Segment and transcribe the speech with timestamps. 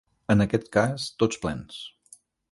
[0.33, 1.77] En aquest cas tots plens.